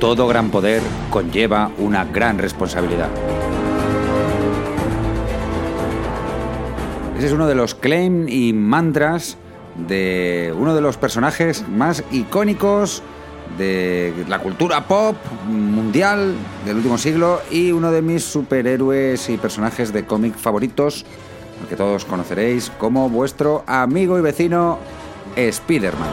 Todo 0.00 0.28
gran 0.28 0.50
poder 0.50 0.82
conlleva 1.10 1.70
una 1.78 2.04
gran 2.04 2.38
responsabilidad. 2.38 3.08
Ese 7.16 7.26
es 7.26 7.32
uno 7.32 7.46
de 7.46 7.54
los 7.54 7.74
claims 7.74 8.30
y 8.30 8.52
mantras 8.52 9.38
de 9.88 10.54
uno 10.56 10.74
de 10.74 10.80
los 10.80 10.96
personajes 10.96 11.66
más 11.68 12.04
icónicos 12.12 13.02
de 13.56 14.24
la 14.28 14.38
cultura 14.38 14.86
pop 14.86 15.16
mundial 15.46 16.34
del 16.64 16.76
último 16.76 16.98
siglo 16.98 17.40
y 17.50 17.72
uno 17.72 17.90
de 17.90 18.02
mis 18.02 18.24
superhéroes 18.24 19.28
y 19.28 19.36
personajes 19.38 19.92
de 19.92 20.04
cómic 20.04 20.36
favoritos, 20.36 21.04
que 21.68 21.76
todos 21.76 22.04
conoceréis 22.04 22.70
como 22.78 23.08
vuestro 23.08 23.64
amigo 23.66 24.18
y 24.18 24.22
vecino 24.22 24.78
Spider-Man. 25.36 26.10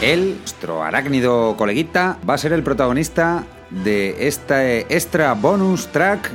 Él, 0.00 0.36
nuestro 0.38 0.82
arácnido 0.82 1.56
coleguita, 1.56 2.18
va 2.28 2.34
a 2.34 2.38
ser 2.38 2.52
el 2.52 2.62
protagonista 2.62 3.44
de 3.70 4.28
este 4.28 4.80
extra 4.94 5.34
bonus 5.34 5.88
track 5.88 6.30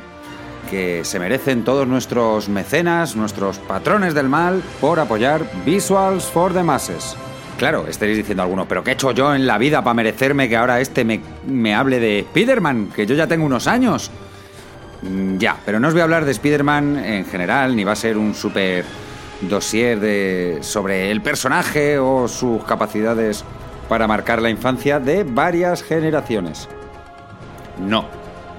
que 0.70 1.04
se 1.06 1.20
merecen 1.20 1.64
todos 1.64 1.88
nuestros 1.88 2.50
mecenas, 2.50 3.16
nuestros 3.16 3.60
patrones 3.60 4.14
del 4.14 4.28
mal, 4.28 4.62
por 4.82 5.00
apoyar 5.00 5.46
Visuals 5.66 6.26
for 6.26 6.54
the 6.54 6.64
Masses. 6.64 7.16
Claro, 7.58 7.86
estaréis 7.88 8.18
diciendo 8.18 8.44
alguno, 8.44 8.68
pero 8.68 8.84
¿qué 8.84 8.92
he 8.92 8.94
hecho 8.94 9.12
yo 9.12 9.34
en 9.34 9.46
la 9.48 9.58
vida 9.58 9.84
para 9.84 9.94
merecerme 9.94 10.50
que 10.50 10.58
ahora 10.58 10.80
este 10.80 11.06
me, 11.06 11.22
me 11.48 11.74
hable 11.74 12.00
de 12.00 12.20
Spider-Man? 12.20 12.90
Que 12.96 13.06
yo 13.06 13.16
ya 13.16 13.28
tengo 13.28 13.46
unos 13.46 13.68
años. 13.68 14.12
Mm, 15.04 15.38
ya, 15.38 15.58
pero 15.66 15.80
no 15.80 15.88
os 15.88 15.94
voy 15.94 16.02
a 16.02 16.04
hablar 16.04 16.26
de 16.26 16.32
Spider-Man 16.32 16.98
en 16.98 17.26
general, 17.26 17.76
ni 17.76 17.84
va 17.84 17.94
a 17.94 17.96
ser 17.96 18.18
un 18.18 18.34
super 18.34 18.86
dossier 19.42 20.00
de, 20.00 20.60
sobre 20.62 21.12
el 21.12 21.22
personaje 21.22 22.00
o 22.00 22.28
sus 22.28 22.64
capacidades 22.64 23.44
para 23.90 24.08
marcar 24.08 24.42
la 24.42 24.50
infancia 24.50 25.00
de 25.00 25.24
varias 25.24 25.84
generaciones. 25.84 26.70
No, 27.80 28.06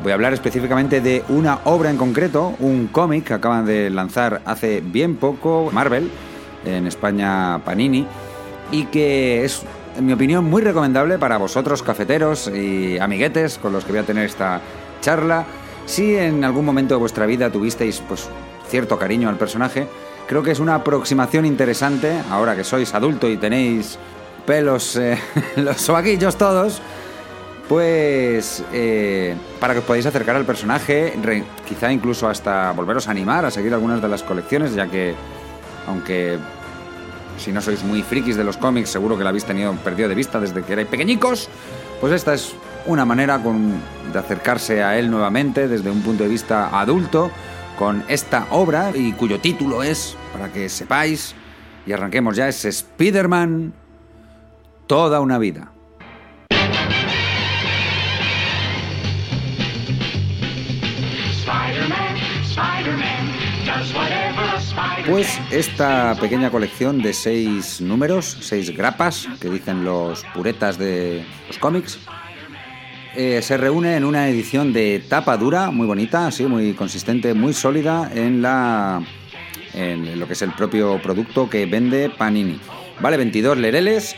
voy 0.03 0.13
a 0.13 0.15
hablar 0.15 0.35
específicamente 0.35 1.01
de 1.01 1.25
una 1.29 1.61
obra 1.65 1.91
en 1.91 1.97
concreto, 1.97 2.55
un 2.59 2.89
cómic 2.89 3.25
que 3.25 3.35
acaban 3.35 3.65
de 3.65 3.91
lanzar 3.91 4.43
hace 4.45 4.81
bien 4.81 5.17
poco 5.17 5.71
Marvel, 5.73 6.11
en 6.65 6.87
España 6.87 7.59
Panini, 7.65 8.07
y 8.71 8.87
que 8.87 9.45
es, 9.45 9.63
en 9.97 10.07
mi 10.07 10.13
opinión, 10.13 10.45
muy 10.45 10.63
recomendable 10.63 11.19
para 11.19 11.37
vosotros, 11.37 11.83
cafeteros 11.83 12.49
y 12.49 12.99
amiguetes 12.99 13.59
con 13.59 13.73
los 13.73 13.85
que 13.85 13.93
voy 13.93 14.01
a 14.01 14.05
tener 14.05 14.27
esta 14.27 14.61
charla. 15.01 15.45
Si 15.87 16.17
en 16.17 16.45
algún 16.45 16.65
momento 16.65 16.95
de 16.95 17.01
vuestra 17.01 17.27
vida 17.27 17.51
tuvisteis 17.51 18.03
pues, 18.09 18.29
cierto 18.69 18.99
cariño 18.99 19.29
al 19.29 19.37
personaje, 19.37 19.87
Creo 20.27 20.43
que 20.43 20.53
es 20.53 20.61
una 20.61 20.77
aproximación 20.77 21.45
interesante, 21.45 22.19
ahora 22.31 22.57
que 22.57 22.65
sois 22.65 22.95
adulto 22.95 23.29
y 23.29 23.37
tenéis 23.37 23.99
pelos, 24.47 24.97
eh, 24.97 25.19
los 25.57 25.77
sobaquillos 25.77 26.37
todos, 26.37 26.81
pues 27.69 28.65
eh, 28.73 29.37
para 29.61 29.75
que 29.75 29.81
os 29.81 29.85
podáis 29.85 30.07
acercar 30.07 30.37
al 30.37 30.47
personaje, 30.47 31.13
quizá 31.69 31.93
incluso 31.93 32.29
hasta 32.29 32.73
volveros 32.73 33.09
a 33.09 33.11
animar 33.11 33.45
a 33.45 33.51
seguir 33.51 33.75
algunas 33.75 34.01
de 34.01 34.09
las 34.09 34.23
colecciones, 34.23 34.75
ya 34.75 34.87
que, 34.87 35.15
aunque 35.87 36.39
si 37.39 37.53
no 37.53 37.61
sois 37.61 37.83
muy 37.85 38.03
frikis 38.03 38.37
de 38.37 38.45
los 38.45 38.57
cómics, 38.57 38.91
seguro 38.91 39.17
que 39.17 39.25
la 39.25 39.31
habéis 39.31 39.45
tenido 39.45 39.73
perdido 39.77 40.09
de 40.09 40.15
vista 40.15 40.41
desde 40.41 40.63
que 40.63 40.73
erais 40.73 40.89
pequeñicos, 40.89 41.49
pues 42.01 42.13
esta 42.13 42.35
es 42.35 42.55
una 42.87 43.05
manera 43.05 43.39
de 43.39 44.19
acercarse 44.19 44.83
a 44.83 44.99
él 44.99 45.11
nuevamente 45.11 45.69
desde 45.69 45.91
un 45.91 46.03
punto 46.03 46.23
de 46.23 46.29
vista 46.29 46.79
adulto 46.79 47.31
con 47.79 48.05
esta 48.09 48.47
obra 48.51 48.93
y 48.95 49.13
cuyo 49.13 49.41
título 49.41 49.83
es, 49.83 50.17
para 50.33 50.53
que 50.53 50.69
sepáis, 50.69 51.35
y 51.87 51.93
arranquemos 51.93 52.37
ya, 52.37 52.49
es 52.49 52.65
Spider-Man, 52.65 53.73
toda 54.87 55.21
una 55.21 55.39
vida. 55.39 55.74
Pues 65.09 65.39
esta 65.51 66.17
pequeña 66.19 66.51
colección 66.51 67.03
de 67.03 67.13
seis 67.13 67.83
números, 67.83 68.39
seis 68.41 68.75
grapas, 68.75 69.29
que 69.39 69.51
dicen 69.51 69.85
los 69.85 70.25
puretas 70.33 70.79
de 70.79 71.23
los 71.47 71.59
cómics, 71.59 71.99
eh, 73.15 73.43
se 73.43 73.59
reúne 73.59 73.97
en 73.97 74.05
una 74.05 74.29
edición 74.29 74.73
de 74.73 75.05
tapa 75.07 75.37
dura, 75.37 75.71
muy 75.71 75.87
bonita, 75.87 76.29
así, 76.29 76.47
muy 76.47 76.73
consistente, 76.73 77.35
muy 77.35 77.53
sólida 77.53 78.11
en, 78.15 78.41
la, 78.41 79.03
en 79.75 80.19
lo 80.19 80.27
que 80.27 80.33
es 80.33 80.41
el 80.41 80.53
propio 80.53 80.99
producto 81.03 81.51
que 81.51 81.67
vende 81.67 82.09
Panini. 82.09 82.59
Vale 83.01 83.19
22 83.19 83.59
lereles 83.59 84.17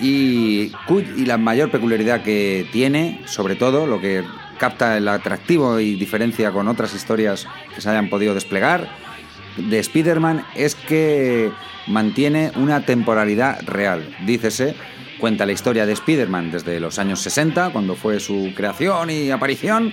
y, 0.00 0.70
y 1.16 1.24
la 1.26 1.36
mayor 1.36 1.72
peculiaridad 1.72 2.22
que 2.22 2.68
tiene, 2.70 3.22
sobre 3.26 3.56
todo, 3.56 3.88
lo 3.88 4.00
que 4.00 4.22
capta 4.58 4.96
el 4.96 5.08
atractivo 5.08 5.80
y 5.80 5.96
diferencia 5.96 6.52
con 6.52 6.68
otras 6.68 6.94
historias 6.94 7.48
que 7.74 7.80
se 7.80 7.90
hayan 7.90 8.08
podido 8.08 8.34
desplegar 8.34 9.11
de 9.56 9.78
Spider-Man 9.78 10.44
es 10.54 10.74
que 10.74 11.50
mantiene 11.86 12.52
una 12.56 12.84
temporalidad 12.84 13.62
real. 13.66 14.16
Dícese 14.24 14.74
Cuenta 15.22 15.46
la 15.46 15.52
historia 15.52 15.86
de 15.86 15.92
Spider-Man 15.92 16.50
desde 16.50 16.80
los 16.80 16.98
años 16.98 17.20
60, 17.20 17.70
cuando 17.70 17.94
fue 17.94 18.18
su 18.18 18.50
creación 18.56 19.08
y 19.08 19.30
aparición, 19.30 19.92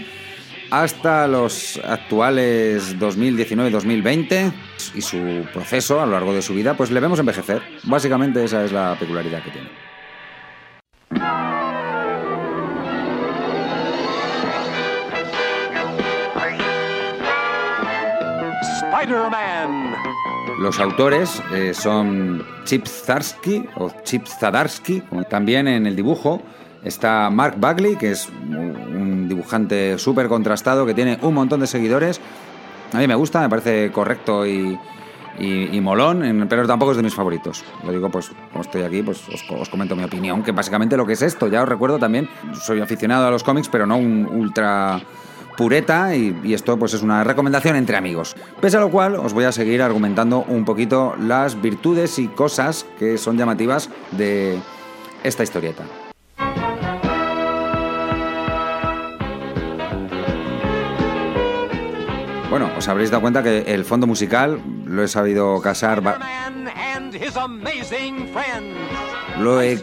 hasta 0.71 1.27
los 1.27 1.79
actuales 1.85 2.97
2019-2020 2.97 4.51
y 4.95 5.01
su 5.01 5.45
proceso 5.53 6.01
a 6.01 6.07
lo 6.07 6.13
largo 6.13 6.33
de 6.33 6.41
su 6.41 6.55
vida, 6.55 6.75
pues 6.75 6.89
le 6.89 6.99
vemos 6.99 7.19
envejecer. 7.19 7.61
Básicamente 7.83 8.43
esa 8.43 8.65
es 8.65 8.71
la 8.71 8.95
peculiaridad 8.99 9.43
que 9.43 9.51
tiene. 9.51 9.88
Los 20.59 20.79
autores 20.79 21.41
eh, 21.53 21.73
son 21.73 22.45
Chip 22.65 22.85
Zarsky 22.85 23.65
o 23.75 23.91
Chip 24.03 24.27
Zadarsky, 24.27 25.03
también 25.29 25.67
en 25.67 25.87
el 25.87 25.95
dibujo 25.95 26.41
está 26.83 27.29
Mark 27.29 27.55
Bagley, 27.57 27.95
que 27.95 28.11
es 28.11 28.29
un 28.29 29.27
dibujante 29.27 29.97
súper 29.97 30.27
contrastado 30.27 30.85
que 30.85 30.93
tiene 30.93 31.17
un 31.21 31.33
montón 31.33 31.59
de 31.59 31.67
seguidores. 31.67 32.21
A 32.93 32.97
mí 32.97 33.07
me 33.07 33.15
gusta, 33.15 33.41
me 33.41 33.49
parece 33.49 33.91
correcto 33.91 34.45
y, 34.45 34.77
molón, 35.81 36.47
pero 36.49 36.67
tampoco 36.67 36.91
es 36.91 36.97
de 36.97 37.03
mis 37.03 37.13
favoritos. 37.13 37.63
Lo 37.83 37.91
digo, 37.91 38.09
pues, 38.09 38.31
como 38.51 38.61
estoy 38.61 38.83
aquí, 38.83 39.01
pues 39.01 39.27
os, 39.29 39.43
os, 39.49 39.69
comento 39.69 39.95
mi 39.95 40.03
opinión, 40.03 40.43
que 40.43 40.51
básicamente 40.51 40.97
lo 40.97 41.05
que 41.05 41.13
es 41.13 41.21
esto. 41.21 41.47
Ya 41.47 41.63
os 41.63 41.69
recuerdo 41.69 41.99
también, 41.99 42.29
soy 42.53 42.81
aficionado 42.81 43.27
a 43.27 43.31
los 43.31 43.43
cómics, 43.43 43.69
pero 43.69 43.85
no 43.85 43.97
un 43.97 44.25
ultra 44.25 45.01
pureta 45.59 46.15
y, 46.15 46.53
esto 46.53 46.79
pues 46.79 46.93
es 46.93 47.01
una 47.03 47.21
recomendación 47.25 47.75
entre 47.75 47.97
amigos. 47.97 48.33
Pese 48.61 48.77
a 48.77 48.79
lo 48.79 48.89
cual 48.89 49.15
os 49.15 49.33
voy 49.33 49.43
a 49.43 49.51
seguir 49.51 49.81
argumentando 49.81 50.45
un 50.47 50.63
poquito 50.63 51.17
las 51.19 51.61
virtudes 51.61 52.17
y 52.17 52.29
cosas 52.29 52.85
que 52.97 53.17
son 53.17 53.37
llamativas 53.37 53.89
de 54.11 54.57
esta 55.21 55.43
historieta. 55.43 55.83
Bueno, 62.49 62.71
os 62.77 62.87
habréis 62.87 63.11
dado 63.11 63.19
cuenta 63.19 63.43
que 63.43 63.59
el 63.67 63.83
fondo 63.83 64.07
musical 64.07 64.61
lo 64.85 65.03
he 65.03 65.09
sabido 65.09 65.59
casar. 65.59 66.01
Lo 69.37 69.61
he, 69.61 69.77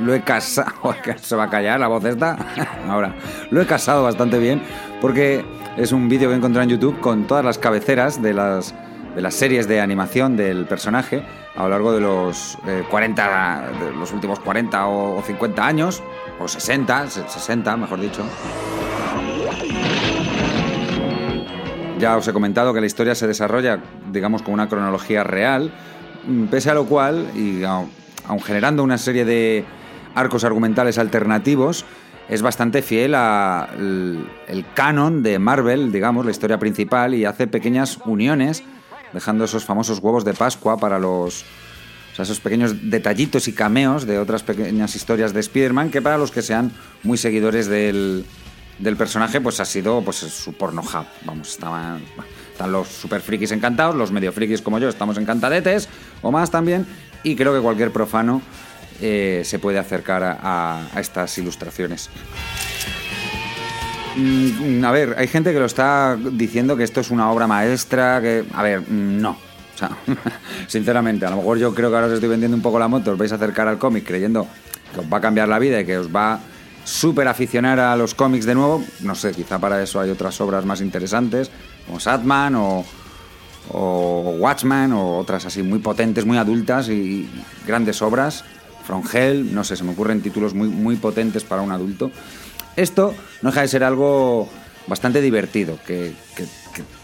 lo 0.00 0.14
he 0.14 0.22
casado. 0.22 0.94
Se 1.20 1.36
va 1.36 1.44
a 1.44 1.50
callar 1.50 1.80
la 1.80 1.88
voz 1.88 2.04
esta. 2.04 2.36
Ahora, 2.88 3.14
lo 3.50 3.60
he 3.60 3.66
casado 3.66 4.02
bastante 4.02 4.38
bien 4.38 4.62
porque 5.00 5.44
es 5.76 5.92
un 5.92 6.08
vídeo 6.08 6.28
que 6.28 6.34
he 6.34 6.38
encontrado 6.38 6.64
en 6.64 6.70
YouTube 6.70 7.00
con 7.00 7.26
todas 7.26 7.44
las 7.44 7.58
cabeceras 7.58 8.22
de 8.22 8.34
las, 8.34 8.74
de 9.14 9.22
las 9.22 9.34
series 9.34 9.68
de 9.68 9.80
animación 9.80 10.36
del 10.36 10.66
personaje 10.66 11.22
a 11.56 11.62
lo 11.62 11.68
largo 11.70 11.92
de 11.92 12.00
los 12.00 12.58
40, 12.90 13.64
eh, 13.72 13.84
de 13.84 13.92
los 13.92 14.12
últimos 14.12 14.38
40 14.40 14.86
o 14.86 15.22
50 15.22 15.66
años, 15.66 16.02
o 16.38 16.46
60, 16.46 17.08
60, 17.08 17.76
mejor 17.76 18.00
dicho. 18.00 18.22
Ya 21.98 22.16
os 22.16 22.28
he 22.28 22.32
comentado 22.32 22.74
que 22.74 22.80
la 22.80 22.86
historia 22.86 23.14
se 23.14 23.26
desarrolla, 23.26 23.80
digamos, 24.12 24.42
con 24.42 24.52
una 24.52 24.68
cronología 24.68 25.24
real, 25.24 25.72
mm, 26.26 26.44
pese 26.46 26.70
a 26.70 26.74
lo 26.74 26.84
cual, 26.84 27.26
y 27.34 27.64
aun 27.64 27.90
generando 28.44 28.84
una 28.84 28.98
serie 28.98 29.24
de 29.24 29.64
arcos 30.16 30.42
argumentales 30.42 30.98
alternativos, 30.98 31.84
es 32.28 32.42
bastante 32.42 32.82
fiel 32.82 33.14
al 33.14 34.26
el 34.48 34.64
canon 34.74 35.22
de 35.22 35.38
Marvel, 35.38 35.92
digamos, 35.92 36.24
la 36.24 36.32
historia 36.32 36.58
principal, 36.58 37.14
y 37.14 37.24
hace 37.24 37.46
pequeñas 37.46 37.98
uniones, 38.04 38.64
dejando 39.12 39.44
esos 39.44 39.64
famosos 39.64 40.00
huevos 40.00 40.24
de 40.24 40.34
Pascua 40.34 40.76
para 40.76 40.98
los... 40.98 41.44
O 42.12 42.16
sea, 42.16 42.22
esos 42.22 42.40
pequeños 42.40 42.90
detallitos 42.90 43.46
y 43.46 43.52
cameos 43.52 44.06
de 44.06 44.18
otras 44.18 44.42
pequeñas 44.42 44.96
historias 44.96 45.34
de 45.34 45.40
Spider-Man, 45.40 45.90
que 45.90 46.00
para 46.00 46.16
los 46.16 46.30
que 46.30 46.40
sean 46.40 46.72
muy 47.02 47.18
seguidores 47.18 47.66
del, 47.66 48.24
del 48.78 48.96
personaje, 48.96 49.40
pues 49.42 49.60
ha 49.60 49.66
sido 49.66 50.00
pues 50.02 50.16
su 50.16 50.54
porno 50.54 50.80
hub. 50.80 51.04
Vamos, 51.26 51.50
estaban, 51.50 52.00
están 52.50 52.72
los 52.72 52.88
super 52.88 53.20
frikis 53.20 53.52
encantados, 53.52 53.94
los 53.94 54.12
medio 54.12 54.32
frikis 54.32 54.62
como 54.62 54.78
yo 54.78 54.88
estamos 54.88 55.18
encantadetes, 55.18 55.90
o 56.22 56.32
más 56.32 56.50
también, 56.50 56.86
y 57.22 57.36
creo 57.36 57.54
que 57.54 57.60
cualquier 57.60 57.90
profano 57.90 58.40
eh, 59.00 59.42
se 59.44 59.58
puede 59.58 59.78
acercar 59.78 60.22
a, 60.24 60.88
estas 60.98 61.36
ilustraciones. 61.38 62.10
Mm, 64.16 64.84
a 64.84 64.90
ver, 64.90 65.14
hay 65.18 65.28
gente 65.28 65.52
que 65.52 65.58
lo 65.58 65.66
está 65.66 66.16
diciendo 66.16 66.76
que 66.76 66.84
esto 66.84 67.00
es 67.00 67.10
una 67.10 67.30
obra 67.30 67.46
maestra, 67.46 68.20
que... 68.20 68.44
A 68.54 68.62
ver, 68.62 68.88
no. 68.88 69.30
O 69.30 69.78
sea, 69.78 69.90
sinceramente, 70.66 71.26
a 71.26 71.30
lo 71.30 71.36
mejor 71.36 71.58
yo 71.58 71.74
creo 71.74 71.90
que 71.90 71.96
ahora 71.96 72.06
os 72.06 72.14
estoy 72.14 72.30
vendiendo 72.30 72.56
un 72.56 72.62
poco 72.62 72.78
la 72.78 72.88
moto, 72.88 73.12
os 73.12 73.18
vais 73.18 73.32
a 73.32 73.34
acercar 73.34 73.68
al 73.68 73.78
cómic 73.78 74.06
creyendo 74.06 74.46
que 74.94 75.00
os 75.00 75.12
va 75.12 75.18
a 75.18 75.20
cambiar 75.20 75.48
la 75.48 75.58
vida 75.58 75.80
y 75.80 75.84
que 75.84 75.98
os 75.98 76.14
va 76.14 76.40
súper 76.84 77.26
aficionar 77.28 77.80
a 77.80 77.96
los 77.96 78.14
cómics 78.14 78.46
de 78.46 78.54
nuevo. 78.54 78.82
No 79.00 79.14
sé, 79.14 79.32
quizá 79.32 79.58
para 79.58 79.82
eso 79.82 80.00
hay 80.00 80.08
otras 80.08 80.40
obras 80.40 80.64
más 80.64 80.80
interesantes, 80.80 81.50
como 81.86 82.00
Satman 82.00 82.54
o, 82.54 82.84
o 83.70 84.36
Watchman, 84.38 84.92
o 84.92 85.18
otras 85.18 85.44
así 85.44 85.62
muy 85.62 85.80
potentes, 85.80 86.24
muy 86.24 86.38
adultas 86.38 86.88
y 86.88 87.28
grandes 87.66 88.00
obras. 88.00 88.44
From 88.86 89.02
Hell, 89.12 89.52
no 89.54 89.64
sé, 89.64 89.76
se 89.76 89.84
me 89.84 89.90
ocurren 89.90 90.22
títulos 90.22 90.54
muy, 90.54 90.68
muy 90.68 90.96
potentes 90.96 91.44
para 91.44 91.62
un 91.62 91.72
adulto. 91.72 92.10
Esto 92.76 93.14
no 93.42 93.50
deja 93.50 93.62
de 93.62 93.68
ser 93.68 93.82
algo 93.82 94.48
bastante 94.86 95.20
divertido, 95.20 95.78
que, 95.86 96.12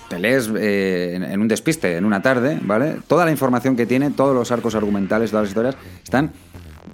te 0.09 0.19
lees 0.19 0.51
eh, 0.57 1.15
en, 1.15 1.41
un 1.41 1.49
despiste, 1.49 1.97
en 1.97 2.05
una 2.05 2.21
tarde, 2.21 2.59
¿vale? 2.63 2.99
Toda 3.07 3.25
la 3.25 3.31
información 3.31 3.77
que 3.77 3.87
tiene, 3.87 4.11
todos 4.11 4.35
los 4.35 4.53
arcos 4.53 4.75
argumentales, 4.75 5.31
todas 5.31 5.45
las 5.45 5.51
historias, 5.51 5.77
están 6.05 6.33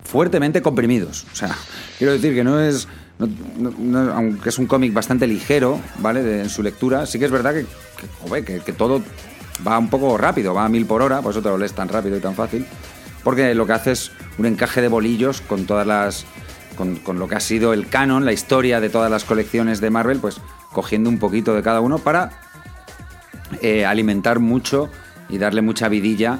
fuertemente 0.05 0.62
comprimidos. 0.62 1.26
O 1.32 1.34
sea, 1.34 1.55
quiero 1.99 2.12
decir 2.12 2.34
que 2.34 2.44
no 2.44 2.61
es. 2.61 2.87
aunque 3.19 4.49
es 4.49 4.58
un 4.58 4.67
cómic 4.67 4.93
bastante 4.93 5.26
ligero, 5.26 5.81
¿vale? 5.99 6.43
en 6.43 6.49
su 6.49 6.62
lectura, 6.62 7.06
sí 7.06 7.19
que 7.19 7.25
es 7.25 7.31
verdad 7.31 7.55
que, 7.55 8.62
que, 8.64 8.73
todo 8.73 9.02
va 9.67 9.79
un 9.79 9.91
poco 9.91 10.17
rápido, 10.17 10.55
va 10.55 10.64
a 10.64 10.69
mil 10.69 10.87
por 10.87 11.02
hora, 11.02 11.20
por 11.20 11.32
eso 11.32 11.43
te 11.43 11.49
lo 11.49 11.58
lees 11.58 11.73
tan 11.73 11.88
rápido 11.88 12.17
y 12.17 12.20
tan 12.20 12.34
fácil. 12.34 12.64
Porque 13.29 13.55
lo 13.55 13.67
que 13.67 13.75
hace 13.75 13.93
es 13.93 14.11
un 14.39 14.47
encaje 14.47 14.81
de 14.81 14.89
bolillos 14.89 15.43
con 15.43 15.67
todas 15.67 15.87
las. 15.87 16.25
Con, 16.79 17.19
lo 17.19 17.29
que 17.29 17.35
ha 17.35 17.41
sido 17.41 17.75
el 17.75 17.87
canon, 17.87 18.25
la 18.25 18.33
historia 18.33 18.81
de 18.81 18.89
todas 18.89 19.11
las 19.11 19.25
colecciones 19.25 19.83
de 19.83 19.91
Marvel, 19.91 20.19
pues 20.19 20.41
cogiendo 20.73 21.11
un 21.11 21.19
poquito 21.19 21.55
de 21.55 21.63
cada 21.63 21.83
uno 21.83 21.99
para 21.99 22.31
eh, 23.61 23.85
alimentar 23.85 24.39
mucho 24.39 24.89
y 25.29 25.37
darle 25.37 25.61
mucha 25.61 25.91
vidilla 25.91 26.39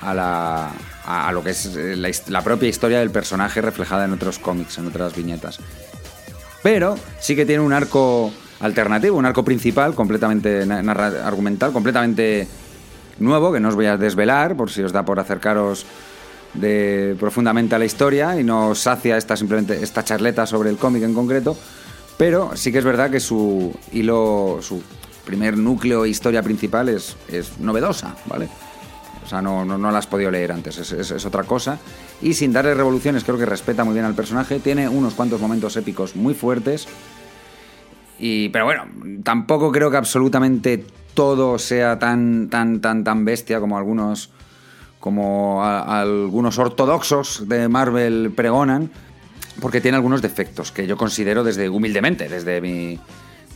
a 0.00 0.14
la, 0.14 0.70
a, 1.04 1.30
lo 1.32 1.44
que 1.44 1.50
es 1.50 1.76
eh, 1.76 1.94
la, 2.28 2.42
propia 2.42 2.70
historia 2.70 3.00
del 3.00 3.10
personaje 3.10 3.60
reflejada 3.60 4.06
en 4.06 4.14
otros 4.14 4.38
cómics, 4.38 4.78
en 4.78 4.86
otras 4.86 5.14
viñetas. 5.14 5.60
Pero 6.62 6.96
sí 7.18 7.36
que 7.36 7.44
tiene 7.44 7.60
un 7.62 7.74
arco 7.74 8.32
alternativo, 8.60 9.18
un 9.18 9.26
arco 9.26 9.44
principal 9.44 9.94
completamente 9.94 10.62
argumental, 10.62 11.70
completamente 11.70 12.48
nuevo, 13.18 13.52
que 13.52 13.60
no 13.60 13.68
os 13.68 13.74
voy 13.74 13.84
a 13.84 13.98
desvelar 13.98 14.56
por 14.56 14.70
si 14.70 14.82
os 14.82 14.92
da 14.92 15.04
por 15.04 15.20
acercaros 15.20 15.84
de, 16.54 17.16
profundamente 17.18 17.74
a 17.74 17.78
la 17.78 17.84
historia 17.84 18.38
y 18.38 18.44
no 18.44 18.74
sacia 18.74 19.16
esta, 19.16 19.36
simplemente 19.36 19.82
esta 19.82 20.04
charleta 20.04 20.46
sobre 20.46 20.70
el 20.70 20.76
cómic 20.76 21.02
en 21.02 21.14
concreto, 21.14 21.56
pero 22.16 22.56
sí 22.56 22.72
que 22.72 22.78
es 22.78 22.84
verdad 22.84 23.10
que 23.10 23.20
su 23.20 23.74
hilo, 23.92 24.58
su 24.60 24.82
primer 25.24 25.56
núcleo 25.56 26.04
e 26.04 26.08
historia 26.08 26.42
principal 26.42 26.88
es, 26.88 27.16
es 27.28 27.58
novedosa, 27.58 28.16
¿vale? 28.26 28.48
O 29.24 29.28
sea, 29.30 29.40
no, 29.40 29.64
no, 29.64 29.92
la 29.92 29.98
has 29.98 30.08
podido 30.08 30.28
leer 30.28 30.50
antes, 30.50 30.76
es, 30.92 31.24
otra 31.24 31.44
cosa. 31.44 31.78
Y 32.20 32.34
sin 32.34 32.52
darle 32.52 32.74
revoluciones, 32.74 33.22
creo 33.22 33.38
que 33.38 33.46
respeta 33.46 33.84
muy 33.84 33.94
bien 33.94 34.04
al 34.04 34.14
personaje. 34.14 34.58
Tiene 34.58 34.88
unos 34.88 35.14
cuantos 35.14 35.40
momentos 35.40 35.76
épicos 35.76 36.16
muy 36.16 36.34
fuertes. 36.34 36.88
Y, 38.18 38.48
pero 38.48 38.64
bueno, 38.64 38.86
tampoco 39.22 39.70
creo 39.70 39.88
que 39.88 39.98
absolutamente 39.98 40.84
todo 41.14 41.60
sea 41.60 42.00
tan, 42.00 42.48
tan, 42.50 42.80
tan, 42.80 43.04
tan 43.04 43.24
bestia 43.24 43.60
como 43.60 43.78
algunos, 43.78 44.30
como 45.00 45.64
algunos 45.64 46.58
ortodoxos 46.58 47.48
de 47.48 47.68
Marvel 47.68 48.32
pregonan, 48.36 48.90
porque 49.60 49.80
tiene 49.80 49.96
algunos 49.96 50.20
defectos 50.22 50.70
que 50.72 50.86
yo 50.86 50.96
considero 50.96 51.42
desde 51.42 51.68
humildemente, 51.70 52.28
desde 52.28 52.60
mi, 52.60 53.00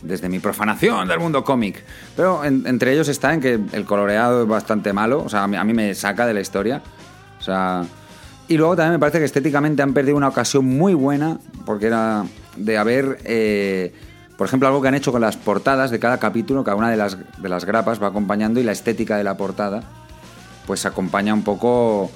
desde 0.01 0.27
mi 0.27 0.39
profanación 0.39 1.07
del 1.07 1.19
mundo 1.19 1.43
cómic. 1.43 1.83
Pero 2.15 2.43
entre 2.43 2.93
ellos 2.93 3.07
está 3.07 3.33
en 3.33 3.41
que 3.41 3.59
el 3.71 3.85
coloreado 3.85 4.41
es 4.41 4.47
bastante 4.47 4.91
malo, 4.91 5.23
o 5.23 5.29
sea, 5.29 5.43
a 5.43 5.47
mí, 5.47 5.73
me 5.73 5.93
saca 5.93 6.25
de 6.25 6.33
la 6.33 6.41
historia. 6.41 6.81
O 7.39 7.43
sea, 7.43 7.83
y 8.47 8.57
luego 8.57 8.75
también 8.75 8.93
me 8.93 8.99
parece 8.99 9.19
que 9.19 9.25
estéticamente 9.25 9.83
han 9.83 9.93
perdido 9.93 10.17
una 10.17 10.29
ocasión 10.29 10.65
muy 10.65 10.95
buena, 10.95 11.37
porque 11.63 11.87
era 11.87 12.25
de 12.55 12.77
haber, 12.77 13.19
eh, 13.23 13.93
por 14.35 14.47
ejemplo, 14.47 14.67
algo 14.67 14.81
que 14.81 14.87
han 14.87 14.95
hecho 14.95 15.11
con 15.11 15.21
las 15.21 15.37
portadas 15.37 15.91
de 15.91 15.99
cada 15.99 16.17
capítulo, 16.17 16.63
cada 16.63 16.75
una 16.75 16.89
de 16.89 16.97
las, 16.97 17.17
de 17.39 17.49
las 17.49 17.65
grapas 17.65 18.01
va 18.01 18.07
acompañando 18.07 18.59
y 18.59 18.63
la 18.63 18.71
estética 18.71 19.17
de 19.17 19.23
la 19.23 19.37
portada, 19.37 20.04
pues 20.65 20.85
acompaña 20.85 21.33
un 21.33 21.43
poco 21.43 22.11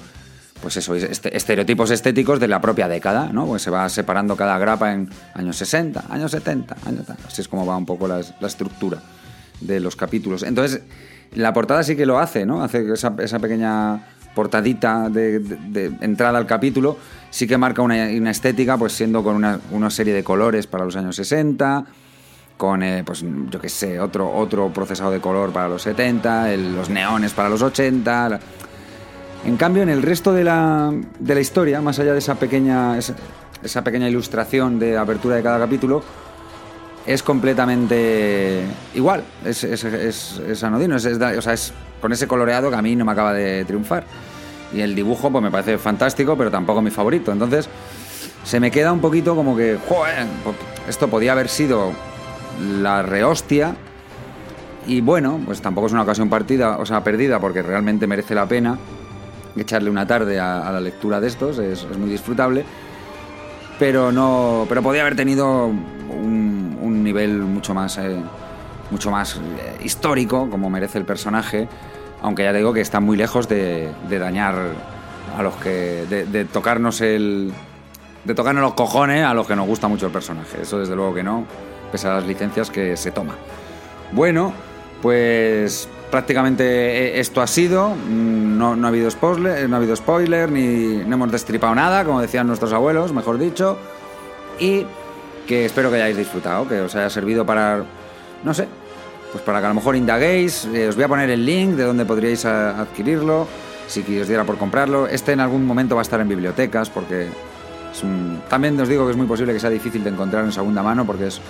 pues 0.60 0.76
eso, 0.76 0.94
este, 0.94 1.36
estereotipos 1.36 1.90
estéticos 1.90 2.38
de 2.38 2.48
la 2.48 2.60
propia 2.60 2.88
década, 2.88 3.30
¿no? 3.32 3.46
Pues 3.46 3.62
se 3.62 3.70
va 3.70 3.88
separando 3.88 4.36
cada 4.36 4.58
grapa 4.58 4.92
en 4.92 5.08
años 5.34 5.56
60, 5.56 6.04
años 6.10 6.30
70, 6.30 6.76
años 6.86 7.04
Así 7.26 7.40
es 7.40 7.48
como 7.48 7.64
va 7.64 7.76
un 7.76 7.86
poco 7.86 8.06
la, 8.06 8.20
estructura 8.20 9.02
de 9.60 9.80
los 9.80 9.96
capítulos. 9.96 10.42
Entonces, 10.42 10.82
la 11.34 11.52
portada 11.52 11.82
sí 11.82 11.96
que 11.96 12.06
lo 12.06 12.18
hace, 12.18 12.44
¿no? 12.44 12.62
Hace 12.62 12.92
esa, 12.92 13.16
pequeña 13.16 14.06
portadita 14.34 15.08
de, 15.08 15.92
entrada 16.00 16.38
al 16.38 16.46
capítulo, 16.46 16.98
sí 17.30 17.46
que 17.46 17.56
marca 17.56 17.82
una, 17.82 18.30
estética, 18.30 18.76
pues 18.76 18.92
siendo 18.92 19.22
con 19.22 19.36
una, 19.70 19.90
serie 19.90 20.12
de 20.12 20.22
colores 20.22 20.66
para 20.66 20.84
los 20.84 20.96
años 20.96 21.16
60, 21.16 21.84
con, 22.60 22.82
eh, 22.82 23.02
pues 23.06 23.24
yo 23.48 23.58
qué 23.58 23.70
sé, 23.70 23.98
otro, 23.98 24.30
otro 24.30 24.68
procesado 24.68 25.10
de 25.10 25.18
color 25.18 25.50
para 25.50 25.66
los 25.66 25.80
70, 25.80 26.54
los 26.56 26.90
neones 26.90 27.32
para 27.32 27.48
los 27.48 27.62
80... 27.62 28.38
En 29.42 29.56
cambio, 29.56 29.82
en 29.82 29.88
el 29.88 30.02
resto 30.02 30.34
de 30.34 30.44
la, 30.44 30.92
de 31.18 31.34
la 31.34 31.40
historia, 31.40 31.80
más 31.80 31.98
allá 31.98 32.12
de 32.12 32.18
esa 32.18 32.34
pequeña, 32.34 32.98
esa, 32.98 33.82
pequeña 33.82 34.06
ilustración 34.06 34.78
de 34.78 34.98
apertura 34.98 35.36
de 35.36 35.42
cada 35.42 35.58
capítulo, 35.58 36.02
es 37.06 37.22
completamente 37.22 38.64
igual, 38.94 39.24
es, 39.42 39.64
es, 39.64 39.82
es, 39.84 40.62
anodino, 40.62 40.96
es, 40.96 41.06
o 41.06 41.40
sea, 41.40 41.54
es 41.54 41.72
con 42.02 42.12
ese 42.12 42.28
coloreado 42.28 42.68
que 42.68 42.76
a 42.76 42.82
mí 42.82 42.94
no 42.94 43.06
me 43.06 43.12
acaba 43.12 43.32
de 43.32 43.64
triunfar. 43.64 44.04
Y 44.74 44.82
el 44.82 44.94
dibujo 44.94 45.32
pues 45.32 45.42
me 45.42 45.50
parece 45.50 45.78
fantástico, 45.78 46.36
pero 46.36 46.50
tampoco 46.50 46.82
mi 46.82 46.90
favorito. 46.90 47.32
Entonces, 47.32 47.70
se 48.44 48.60
me 48.60 48.70
queda 48.70 48.92
un 48.92 49.00
poquito 49.00 49.34
como 49.34 49.56
que, 49.56 49.78
joder, 49.88 50.26
esto 50.86 51.08
podía 51.08 51.32
haber 51.32 51.48
sido 51.48 51.94
la 52.58 53.02
rehostia. 53.02 53.76
Y 54.86 55.00
bueno, 55.00 55.40
pues 55.44 55.60
tampoco 55.60 55.86
es 55.86 55.92
una 55.92 56.02
ocasión 56.02 56.28
partida, 56.28 56.78
o 56.78 56.86
sea, 56.86 57.04
perdida, 57.04 57.38
porque 57.38 57.62
realmente 57.62 58.06
merece 58.06 58.34
la 58.34 58.46
pena 58.46 58.78
echarle 59.56 59.90
una 59.90 60.06
tarde 60.06 60.38
a, 60.38 60.70
la 60.70 60.80
lectura 60.80 61.20
de 61.20 61.28
estos, 61.28 61.58
es, 61.58 61.86
muy 61.98 62.10
disfrutable, 62.10 62.64
pero 63.78 64.12
no, 64.12 64.66
pero 64.68 64.82
podía 64.82 65.02
haber 65.02 65.16
tenido 65.16 65.66
un, 65.66 67.02
nivel 67.02 67.38
mucho 67.38 67.72
más, 67.72 67.96
eh, 67.98 68.16
mucho 68.90 69.10
más 69.10 69.36
eh, 69.36 69.78
histórico, 69.82 70.48
como 70.50 70.68
merece 70.68 70.98
el 70.98 71.04
personaje, 71.04 71.66
aunque 72.22 72.44
ya 72.44 72.52
digo 72.52 72.72
que 72.72 72.82
está 72.82 73.00
muy 73.00 73.16
lejos 73.16 73.48
de, 73.48 73.90
dañar 74.08 74.54
a 75.36 75.42
los 75.42 75.54
que, 75.56 76.04
de, 76.08 76.44
tocarnos 76.44 77.00
el, 77.00 77.52
de 78.24 78.34
tocarnos 78.34 78.62
los 78.62 78.74
cojones 78.74 79.24
a 79.24 79.32
los 79.34 79.46
que 79.46 79.56
nos 79.56 79.66
gusta 79.66 79.88
mucho 79.88 80.06
el 80.06 80.12
personaje, 80.12 80.62
eso 80.62 80.78
desde 80.78 80.94
luego 80.94 81.14
que 81.14 81.22
no, 81.22 81.46
pese 81.90 82.08
a 82.08 82.14
las 82.14 82.26
licencias 82.26 82.70
que 82.70 82.96
se 82.96 83.10
toma. 83.10 83.34
Bueno, 84.12 84.52
pues 85.02 85.88
prácticamente 86.10 86.64
eh, 86.64 87.20
esto 87.20 87.40
ha 87.40 87.46
sido. 87.46 87.90
Mm, 87.90 88.58
no, 88.58 88.76
no 88.76 88.86
ha 88.86 88.90
habido 88.90 89.10
spoiler, 89.10 89.68
no 89.68 89.76
ha 89.76 89.78
habido 89.78 89.96
spoiler, 89.96 90.50
ni 90.50 91.04
no 91.06 91.14
hemos 91.14 91.32
destripado 91.32 91.74
nada, 91.74 92.04
como 92.04 92.20
decían 92.20 92.46
nuestros 92.46 92.72
abuelos, 92.72 93.12
mejor 93.12 93.38
dicho. 93.38 93.78
Y 94.58 94.86
que 95.46 95.64
espero 95.64 95.90
que 95.90 95.96
hayáis 95.96 96.16
disfrutado, 96.16 96.68
que 96.68 96.80
os 96.80 96.94
haya 96.94 97.10
servido 97.10 97.46
para, 97.46 97.82
no 98.44 98.54
sé, 98.54 98.68
pues 99.32 99.42
para 99.42 99.60
que 99.60 99.66
a 99.66 99.68
lo 99.68 99.74
mejor 99.74 99.96
indaguéis. 99.96 100.66
Eh, 100.72 100.88
os 100.88 100.96
voy 100.96 101.04
a 101.04 101.08
poner 101.08 101.30
el 101.30 101.44
link 101.44 101.70
de 101.72 101.84
donde 101.84 102.04
podríais 102.04 102.44
adquirirlo, 102.44 103.46
si 103.86 104.00
os 104.20 104.28
diera 104.28 104.44
por 104.44 104.58
comprarlo. 104.58 105.06
Este 105.06 105.32
en 105.32 105.40
algún 105.40 105.64
momento 105.66 105.94
va 105.94 106.02
a 106.02 106.02
estar 106.02 106.20
en 106.20 106.28
bibliotecas, 106.28 106.90
porque 106.90 107.28
también 108.48 108.80
os 108.80 108.88
digo 108.88 109.04
que 109.04 109.12
es 109.12 109.16
muy 109.16 109.26
posible 109.26 109.52
que 109.52 109.60
sea 109.60 109.70
difícil 109.70 110.04
de 110.04 110.10
encontrar 110.10 110.44
en 110.44 110.52
segunda 110.52 110.82
mano, 110.82 111.04
porque 111.04 111.26
es 111.26 111.40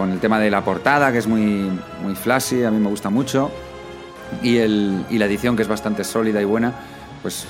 con 0.00 0.12
el 0.12 0.18
tema 0.18 0.40
de 0.40 0.50
la 0.50 0.64
portada, 0.64 1.12
que 1.12 1.18
es 1.18 1.26
muy, 1.26 1.70
muy 2.02 2.14
flashy, 2.14 2.64
a 2.64 2.70
mí 2.70 2.78
me 2.78 2.88
gusta 2.88 3.10
mucho 3.10 3.50
y, 4.42 4.56
el, 4.56 5.04
y 5.10 5.18
la 5.18 5.26
edición 5.26 5.56
que 5.56 5.60
es 5.60 5.68
bastante 5.68 6.04
sólida 6.04 6.40
y 6.40 6.46
buena, 6.46 6.72
pues 7.20 7.44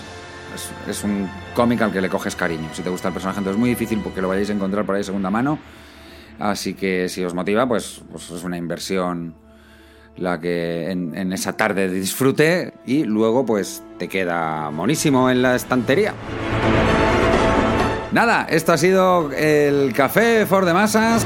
es, 0.88 1.04
un 1.04 1.30
cómic 1.54 1.80
al 1.82 1.92
que 1.92 2.00
le 2.00 2.08
coges 2.08 2.34
cariño. 2.34 2.68
Si 2.72 2.82
te 2.82 2.90
gusta 2.90 3.06
el 3.06 3.14
personaje, 3.14 3.38
entonces 3.38 3.56
es 3.56 3.60
muy 3.60 3.70
difícil 3.70 4.00
porque 4.02 4.20
lo 4.20 4.26
vayáis 4.26 4.50
a 4.50 4.52
encontrar 4.54 4.84
por 4.84 4.96
ahí 4.96 5.04
segunda 5.04 5.30
mano. 5.30 5.60
Así 6.40 6.74
que 6.74 7.08
si 7.08 7.24
os 7.24 7.34
motiva, 7.34 7.68
pues, 7.68 8.02
pues 8.10 8.28
es 8.32 8.42
una 8.42 8.56
inversión 8.56 9.36
la 10.16 10.40
que 10.40 10.90
en, 10.90 11.16
en, 11.16 11.32
esa 11.32 11.56
tarde 11.56 11.88
de 11.88 12.00
disfrute 12.00 12.74
y 12.84 13.04
luego 13.04 13.46
pues 13.46 13.84
te 13.96 14.08
queda 14.08 14.72
monísimo 14.72 15.30
en 15.30 15.40
la 15.40 15.54
estantería. 15.54 16.14
Nada, 18.10 18.48
esto 18.50 18.72
ha 18.72 18.76
sido 18.76 19.30
el 19.30 19.92
café 19.92 20.46
for 20.46 20.64
de 20.64 20.74
masas 20.74 21.24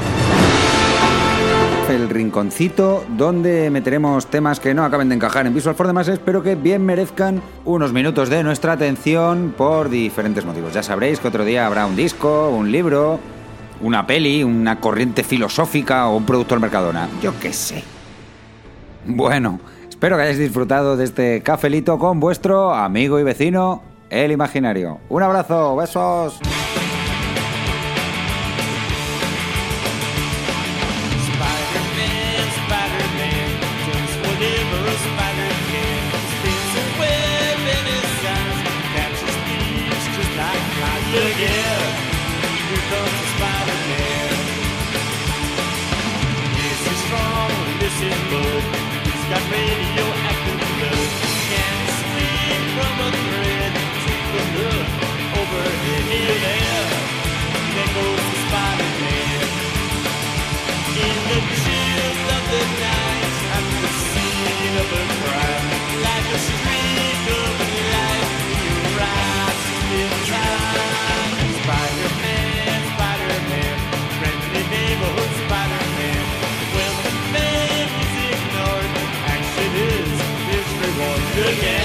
el 1.89 2.09
rinconcito 2.09 3.03
donde 3.17 3.69
meteremos 3.69 4.27
temas 4.27 4.59
que 4.59 4.73
no 4.73 4.83
acaben 4.83 5.09
de 5.09 5.15
encajar 5.15 5.45
en 5.45 5.53
Visual 5.53 5.75
for 5.75 5.87
the 5.87 5.93
Masses, 5.93 6.19
pero 6.19 6.41
que 6.41 6.55
bien 6.55 6.85
merezcan 6.85 7.41
unos 7.63 7.93
minutos 7.93 8.29
de 8.29 8.43
nuestra 8.43 8.73
atención 8.73 9.53
por 9.55 9.89
diferentes 9.89 10.45
motivos. 10.45 10.73
Ya 10.73 10.83
sabréis 10.83 11.19
que 11.19 11.27
otro 11.27 11.45
día 11.45 11.67
habrá 11.67 11.85
un 11.85 11.95
disco, 11.95 12.49
un 12.49 12.71
libro, 12.71 13.19
una 13.81 14.07
peli, 14.07 14.43
una 14.43 14.79
corriente 14.79 15.23
filosófica 15.23 16.07
o 16.07 16.17
un 16.17 16.25
producto 16.25 16.55
al 16.55 16.61
Mercadona. 16.61 17.07
Yo 17.21 17.33
qué 17.39 17.53
sé. 17.53 17.83
Bueno, 19.05 19.59
espero 19.87 20.17
que 20.17 20.23
hayáis 20.23 20.39
disfrutado 20.39 20.97
de 20.97 21.03
este 21.03 21.41
cafelito 21.41 21.99
con 21.99 22.19
vuestro 22.19 22.73
amigo 22.73 23.19
y 23.19 23.23
vecino, 23.23 23.81
el 24.09 24.31
imaginario. 24.31 24.99
Un 25.09 25.23
abrazo, 25.23 25.75
besos. 25.75 26.39
This 41.15 41.23
is 46.91 46.97
strong, 47.05 47.51
this 47.79 48.01
is 48.01 48.17
bold. 48.29 48.63
It's 49.05 49.25
got 49.29 49.43
radioactive. 49.49 50.34
good 81.35 81.59
game. 81.59 81.84